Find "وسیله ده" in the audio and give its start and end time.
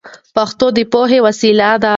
1.27-1.89